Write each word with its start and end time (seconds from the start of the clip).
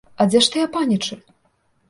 А 0.23 0.25
дзе 0.29 0.39
ж 0.45 0.49
тыя 0.55 0.71
панічы? 0.79 1.19